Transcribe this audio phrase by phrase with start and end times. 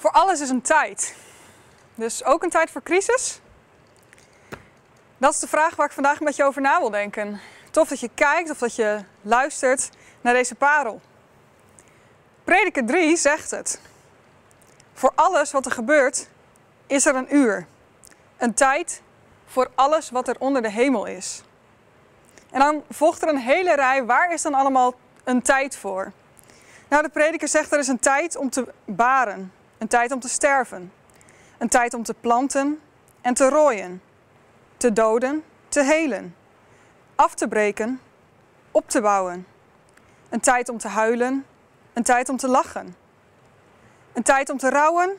[0.00, 1.14] Voor alles is een tijd.
[1.94, 3.40] Dus ook een tijd voor crisis?
[5.18, 7.40] Dat is de vraag waar ik vandaag met je over na wil denken.
[7.70, 9.90] Tof dat je kijkt of dat je luistert
[10.20, 11.00] naar deze parel.
[12.44, 13.80] Prediker 3 zegt het.
[14.94, 16.28] Voor alles wat er gebeurt
[16.86, 17.66] is er een uur.
[18.36, 19.02] Een tijd
[19.46, 21.42] voor alles wat er onder de hemel is.
[22.50, 24.04] En dan volgt er een hele rij.
[24.04, 24.94] Waar is dan allemaal
[25.24, 26.12] een tijd voor?
[26.88, 29.52] Nou, de prediker zegt er is een tijd om te baren.
[29.80, 30.92] Een tijd om te sterven.
[31.58, 32.80] Een tijd om te planten
[33.20, 34.02] en te rooien.
[34.76, 36.36] Te doden, te helen.
[37.14, 38.00] Af te breken,
[38.70, 39.46] op te bouwen.
[40.28, 41.46] Een tijd om te huilen,
[41.92, 42.96] een tijd om te lachen.
[44.12, 45.16] Een tijd om te rouwen,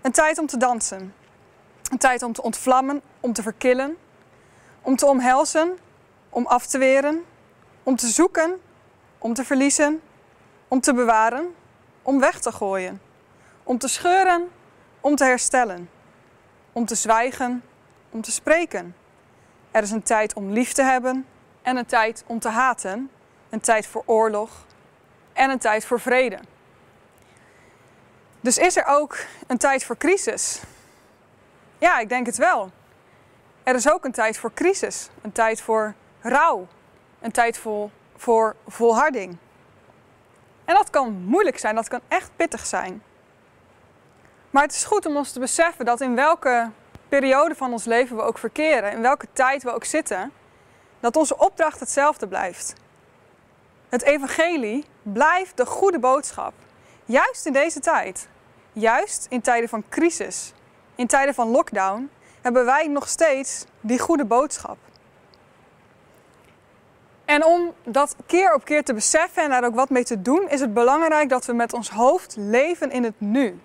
[0.00, 1.14] een tijd om te dansen.
[1.90, 3.96] Een tijd om te ontvlammen, om te verkillen.
[4.82, 5.78] Om te omhelzen,
[6.30, 7.24] om af te weren.
[7.82, 8.60] Om te zoeken,
[9.18, 10.02] om te verliezen.
[10.68, 11.54] Om te bewaren,
[12.02, 13.03] om weg te gooien
[13.64, 14.50] om te scheuren,
[15.00, 15.90] om te herstellen.
[16.72, 17.62] Om te zwijgen,
[18.10, 18.96] om te spreken.
[19.70, 21.26] Er is een tijd om lief te hebben
[21.62, 23.10] en een tijd om te haten.
[23.50, 24.66] Een tijd voor oorlog
[25.32, 26.38] en een tijd voor vrede.
[28.40, 29.16] Dus is er ook
[29.46, 30.60] een tijd voor crisis?
[31.78, 32.70] Ja, ik denk het wel.
[33.62, 36.66] Er is ook een tijd voor crisis, een tijd voor rouw,
[37.20, 39.36] een tijd voor, voor volharding.
[40.64, 43.02] En dat kan moeilijk zijn, dat kan echt pittig zijn.
[44.54, 46.70] Maar het is goed om ons te beseffen dat in welke
[47.08, 50.32] periode van ons leven we ook verkeren, in welke tijd we ook zitten,
[51.00, 52.72] dat onze opdracht hetzelfde blijft.
[53.88, 56.52] Het evangelie blijft de goede boodschap.
[57.04, 58.28] Juist in deze tijd,
[58.72, 60.52] juist in tijden van crisis,
[60.94, 64.76] in tijden van lockdown, hebben wij nog steeds die goede boodschap.
[67.24, 70.48] En om dat keer op keer te beseffen en daar ook wat mee te doen,
[70.48, 73.60] is het belangrijk dat we met ons hoofd leven in het nu.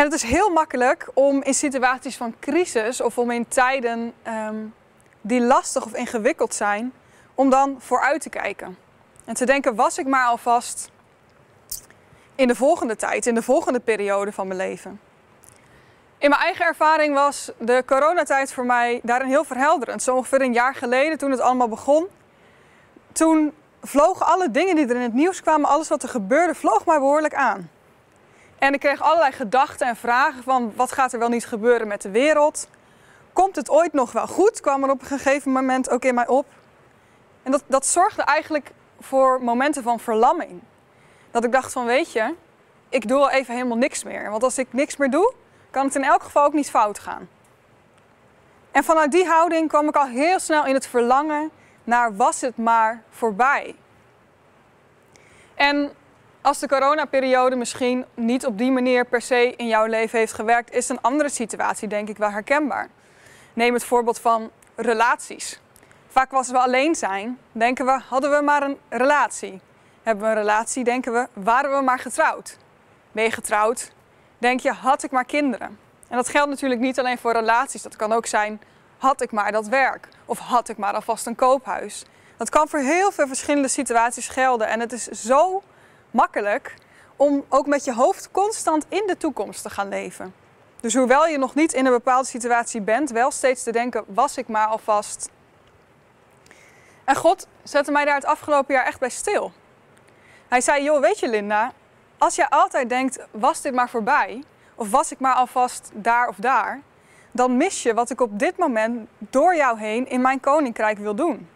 [0.00, 4.56] En het is heel makkelijk om in situaties van crisis of om in tijden ehm,
[5.20, 6.92] die lastig of ingewikkeld zijn,
[7.34, 8.76] om dan vooruit te kijken.
[9.24, 10.90] En te denken, was ik maar alvast
[12.34, 15.00] in de volgende tijd, in de volgende periode van mijn leven.
[16.18, 20.02] In mijn eigen ervaring was de coronatijd voor mij daarin heel verhelderend.
[20.02, 22.06] Zo ongeveer een jaar geleden, toen het allemaal begon,
[23.12, 23.52] toen
[23.82, 26.98] vlogen alle dingen die er in het nieuws kwamen, alles wat er gebeurde, vloog mij
[26.98, 27.70] behoorlijk aan.
[28.60, 32.02] En ik kreeg allerlei gedachten en vragen van wat gaat er wel niet gebeuren met
[32.02, 32.68] de wereld?
[33.32, 34.60] Komt het ooit nog wel goed?
[34.60, 36.46] Kwam er op een gegeven moment ook in mij op.
[37.42, 40.60] En dat, dat zorgde eigenlijk voor momenten van verlamming.
[41.30, 42.34] Dat ik dacht van weet je,
[42.88, 44.30] ik doe al even helemaal niks meer.
[44.30, 45.32] Want als ik niks meer doe,
[45.70, 47.28] kan het in elk geval ook niet fout gaan.
[48.70, 51.50] En vanuit die houding kwam ik al heel snel in het verlangen
[51.84, 53.74] naar was het maar voorbij.
[55.54, 55.92] En
[56.50, 60.72] als de coronaperiode misschien niet op die manier per se in jouw leven heeft gewerkt,
[60.72, 62.88] is een andere situatie denk ik wel herkenbaar.
[63.52, 65.60] Neem het voorbeeld van relaties.
[66.08, 69.60] Vaak als we alleen zijn, denken we, hadden we maar een relatie.
[70.02, 72.56] Hebben we een relatie, denken we, waren we maar getrouwd.
[73.12, 73.92] Ben je getrouwd,
[74.38, 75.78] denk je, had ik maar kinderen.
[76.08, 77.82] En dat geldt natuurlijk niet alleen voor relaties.
[77.82, 78.60] Dat kan ook zijn,
[78.98, 80.08] had ik maar dat werk.
[80.24, 82.04] Of had ik maar alvast een koophuis.
[82.36, 84.68] Dat kan voor heel veel verschillende situaties gelden.
[84.68, 85.62] En het is zo
[86.10, 86.74] makkelijk
[87.16, 90.34] om ook met je hoofd constant in de toekomst te gaan leven.
[90.80, 94.36] Dus hoewel je nog niet in een bepaalde situatie bent, wel steeds te denken: was
[94.36, 95.30] ik maar alvast.
[97.04, 99.52] En God zette mij daar het afgelopen jaar echt bij stil.
[100.48, 101.72] Hij zei: Joh, weet je, Linda,
[102.18, 104.42] als je altijd denkt: was dit maar voorbij?
[104.74, 106.80] Of was ik maar alvast daar of daar?
[107.32, 111.14] Dan mis je wat ik op dit moment door jou heen in mijn koninkrijk wil
[111.14, 111.48] doen.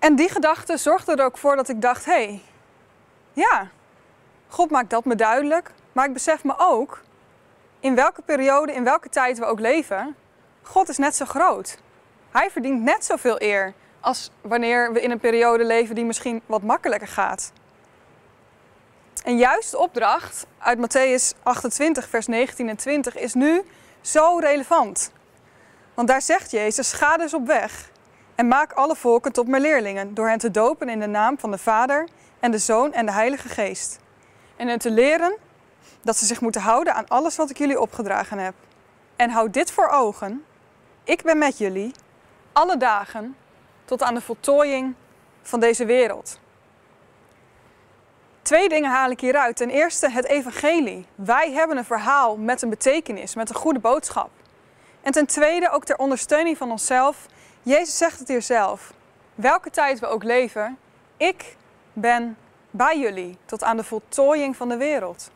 [0.00, 2.42] En die gedachte zorgde er ook voor dat ik dacht: hé, hey,
[3.32, 3.68] ja,
[4.48, 5.70] God maakt dat me duidelijk.
[5.92, 7.00] Maar ik besef me ook,
[7.80, 10.16] in welke periode, in welke tijd we ook leven,
[10.62, 11.78] God is net zo groot.
[12.30, 16.62] Hij verdient net zoveel eer als wanneer we in een periode leven die misschien wat
[16.62, 17.52] makkelijker gaat.
[19.24, 23.62] En juist de opdracht uit Matthäus 28, vers 19 en 20 is nu
[24.00, 25.12] zo relevant.
[25.94, 27.89] Want daar zegt Jezus: ga dus op weg
[28.40, 31.50] en maak alle volken tot mijn leerlingen, door hen te dopen in de naam van
[31.50, 32.08] de Vader
[32.38, 33.98] en de Zoon en de Heilige Geest.
[34.56, 35.36] En hen te leren
[36.02, 38.54] dat ze zich moeten houden aan alles wat ik jullie opgedragen heb.
[39.16, 40.44] En houd dit voor ogen:
[41.04, 41.92] ik ben met jullie
[42.52, 43.36] alle dagen
[43.84, 44.94] tot aan de voltooiing
[45.42, 46.40] van deze wereld.
[48.42, 49.56] Twee dingen haal ik hieruit.
[49.56, 51.06] Ten eerste het evangelie.
[51.14, 54.30] Wij hebben een verhaal met een betekenis, met een goede boodschap.
[55.00, 57.26] En ten tweede ook ter ondersteuning van onszelf
[57.62, 58.92] Jezus zegt het hier zelf.
[59.34, 60.78] Welke tijd we ook leven,
[61.16, 61.56] ik
[61.92, 62.36] ben
[62.70, 65.30] bij jullie tot aan de voltooiing van de wereld.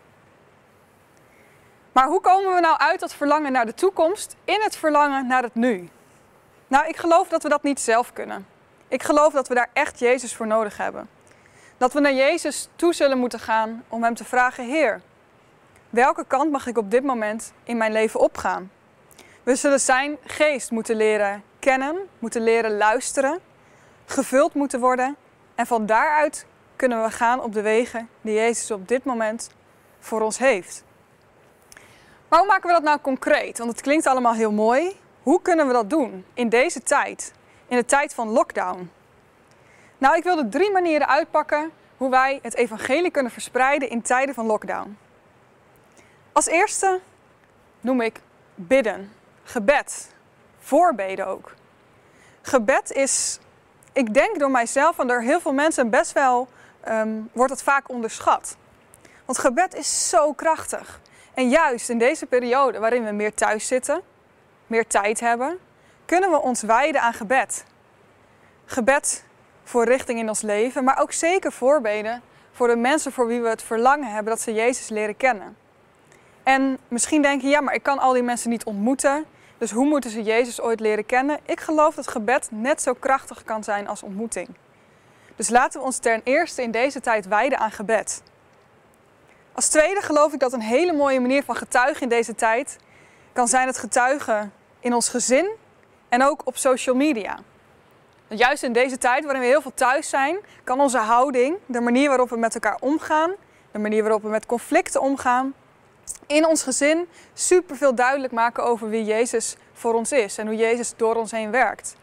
[1.93, 5.43] Maar hoe komen we nou uit dat verlangen naar de toekomst in het verlangen naar
[5.43, 5.89] het nu?
[6.67, 8.47] Nou, ik geloof dat we dat niet zelf kunnen.
[8.89, 11.09] Ik geloof dat we daar echt Jezus voor nodig hebben.
[11.77, 15.01] Dat we naar Jezus toe zullen moeten gaan om Hem te vragen: Heer,
[15.91, 18.71] welke kant mag ik op dit moment in mijn leven opgaan?
[19.43, 23.41] We zullen Zijn geest moeten leren kennen, moeten leren luisteren,
[24.07, 25.17] gevuld moeten worden
[25.55, 26.47] en van daaruit
[26.77, 29.51] kunnen we gaan op de wegen die Jezus op dit moment
[29.99, 30.85] voor ons heeft.
[32.29, 33.59] Maar hoe maken we dat nou concreet?
[33.59, 35.01] Want het klinkt allemaal heel mooi.
[35.23, 37.33] Hoe kunnen we dat doen in deze tijd?
[37.69, 38.91] In de tijd van lockdown?
[39.99, 44.47] Nou, ik wilde drie manieren uitpakken hoe wij het evangelie kunnen verspreiden in tijden van
[44.47, 44.99] lockdown.
[46.33, 47.01] Als eerste
[47.81, 48.21] noem ik
[48.55, 49.13] bidden,
[49.43, 50.14] gebed,
[50.65, 51.55] voorbeden ook.
[52.43, 53.39] Gebed is,
[53.93, 56.49] ik denk door mijzelf en door heel veel mensen best wel,
[56.81, 58.57] ehm, wordt het vaak onderschat.
[59.25, 61.01] Want gebed is zo krachtig.
[61.35, 64.03] En juist in deze periode waarin we meer thuis zitten,
[64.67, 65.59] meer tijd hebben,
[66.05, 67.65] kunnen we ons wijden aan gebed.
[68.65, 69.25] Gebed
[69.65, 72.23] voor richting in ons leven, maar ook zeker voorbeden
[72.53, 75.57] voor de mensen voor wie we het verlangen hebben dat ze Jezus leren kennen.
[76.43, 79.25] En misschien denk je, ja, maar ik kan al die mensen niet ontmoeten,
[79.59, 81.39] dus hoe moeten ze Jezus ooit leren kennen?
[81.45, 84.49] Ik geloof dat gebed net zo krachtig kan zijn als ontmoeting.
[85.37, 88.23] Dus laten we ons ten eerste in deze tijd wijden aan gebed.
[89.53, 92.77] Als tweede geloof ik dat een hele mooie manier van getuigen in deze tijd
[93.33, 95.51] kan zijn het getuigen in ons gezin
[96.09, 97.39] en ook op social media.
[98.29, 102.09] Juist in deze tijd waarin we heel veel thuis zijn, kan onze houding, de manier
[102.09, 103.33] waarop we met elkaar omgaan,
[103.71, 105.55] de manier waarop we met conflicten omgaan,
[106.27, 110.93] in ons gezin superveel duidelijk maken over wie Jezus voor ons is en hoe Jezus
[110.97, 111.97] door ons heen werkt.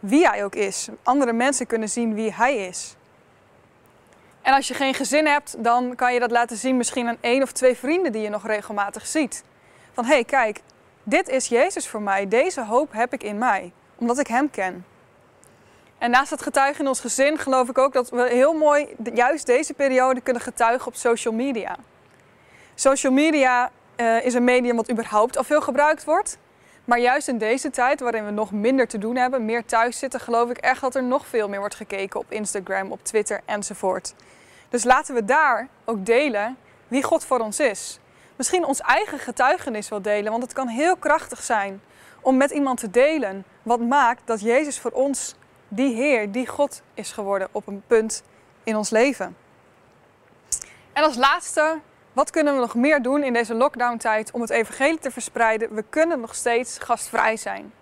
[0.00, 0.88] Wie Hij ook is.
[1.02, 2.96] Andere mensen kunnen zien wie Hij is.
[4.42, 7.42] En als je geen gezin hebt, dan kan je dat laten zien misschien aan één
[7.42, 9.44] of twee vrienden die je nog regelmatig ziet.
[9.92, 10.60] Van hé, hey, kijk,
[11.02, 12.28] dit is Jezus voor mij.
[12.28, 14.84] Deze hoop heb ik in mij, omdat ik Hem ken.
[15.98, 19.46] En naast het getuigen in ons gezin geloof ik ook dat we heel mooi juist
[19.46, 21.76] deze periode kunnen getuigen op social media.
[22.82, 26.38] Social media uh, is een medium wat überhaupt al veel gebruikt wordt.
[26.84, 30.20] Maar juist in deze tijd, waarin we nog minder te doen hebben, meer thuis zitten,
[30.20, 34.14] geloof ik echt dat er nog veel meer wordt gekeken op Instagram, op Twitter enzovoort.
[34.68, 36.56] Dus laten we daar ook delen
[36.88, 37.98] wie God voor ons is.
[38.36, 41.82] Misschien ons eigen getuigenis wel delen, want het kan heel krachtig zijn
[42.20, 45.34] om met iemand te delen wat maakt dat Jezus voor ons
[45.68, 48.22] die Heer, die God is geworden op een punt
[48.64, 49.36] in ons leven.
[50.92, 51.80] En als laatste,
[52.12, 55.74] wat kunnen we nog meer doen in deze lockdown-tijd om het evangelie te verspreiden?
[55.74, 57.72] We kunnen nog steeds gastvrij zijn.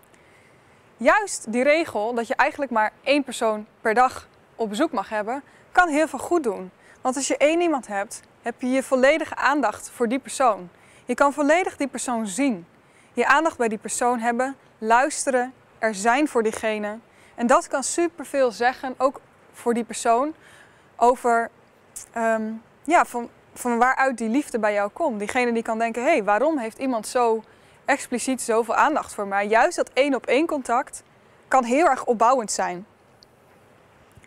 [0.97, 5.43] Juist die regel dat je eigenlijk maar één persoon per dag op bezoek mag hebben,
[5.73, 6.71] kan heel veel goed doen.
[7.00, 10.69] Want als je één iemand hebt, heb je je volledige aandacht voor die persoon.
[11.05, 12.67] Je kan volledig die persoon zien.
[13.12, 16.99] Je aandacht bij die persoon hebben, luisteren, er zijn voor diegene.
[17.35, 19.21] En dat kan superveel zeggen, ook
[19.53, 20.35] voor die persoon,
[20.97, 21.50] over
[22.12, 22.53] ehm,
[22.85, 25.19] ja, van, van waaruit die liefde bij jou komt.
[25.19, 27.43] Diegene die kan denken, hé, hey, waarom heeft iemand zo
[27.85, 29.47] expliciet zoveel aandacht voor mij?
[29.47, 31.02] Juist dat één op één contact
[31.49, 32.87] kan heel erg opbouwend zijn.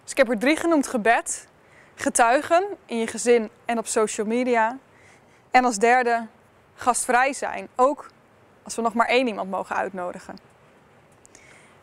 [0.03, 1.47] Dus ik heb er drie genoemd, gebed,
[1.95, 4.77] getuigen in je gezin en op social media.
[5.51, 6.27] En als derde,
[6.75, 7.67] gastvrij zijn.
[7.75, 8.09] Ook
[8.63, 10.37] als we nog maar één iemand mogen uitnodigen.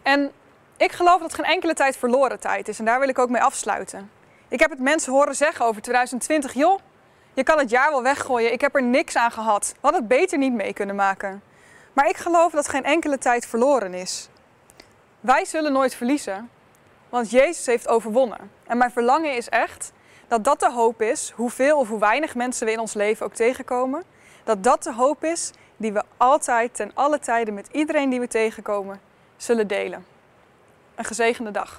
[0.03, 0.33] En
[0.77, 2.79] ik geloof dat geen enkele tijd verloren tijd is.
[2.79, 4.11] En daar wil ik ook mee afsluiten.
[4.49, 6.55] Ik heb het mensen horen zeggen over 2020.
[6.55, 6.79] Joh,
[7.35, 8.53] je kan het jaar wel weggooien.
[8.53, 9.69] Ik heb er niks aan gehad.
[9.73, 11.43] We hadden het beter niet mee kunnen maken.
[11.93, 14.29] Maar ik geloof dat geen enkele tijd verloren is.
[15.21, 16.51] Wij zullen nooit verliezen.
[17.09, 18.51] Want Jezus heeft overwonnen.
[18.67, 19.93] En mijn verlangen is echt
[20.29, 23.35] dat dat de hoop is, hoeveel of hoe weinig mensen we in ons leven ook
[23.35, 24.03] tegenkomen,
[24.45, 28.29] dat dat de hoop is die we altijd ten alle tijden met iedereen die we
[28.29, 29.01] tegenkomen
[29.37, 30.07] zullen delen.
[30.95, 31.69] Een gezegende dag.